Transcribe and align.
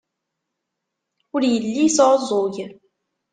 Ur 1.33 1.41
yelli 1.51 1.81
yesɛuẓẓug. 1.83 2.55